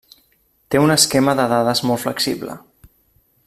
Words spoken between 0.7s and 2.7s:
Té un esquema de dades molt flexible.